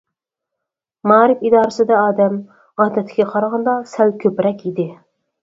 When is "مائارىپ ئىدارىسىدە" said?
1.11-1.99